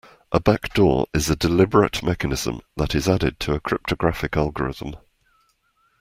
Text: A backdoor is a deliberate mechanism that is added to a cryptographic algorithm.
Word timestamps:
A 0.31 0.39
backdoor 0.39 1.05
is 1.13 1.29
a 1.29 1.35
deliberate 1.35 2.01
mechanism 2.01 2.61
that 2.75 2.95
is 2.95 3.07
added 3.07 3.39
to 3.41 3.53
a 3.53 3.59
cryptographic 3.59 4.35
algorithm. 4.35 4.95